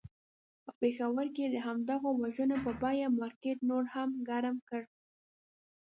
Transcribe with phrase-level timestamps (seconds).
[0.63, 4.81] په پېښور کې یې د همدغو وژنو په بیه مارکېټ نور هم ګرم کړ.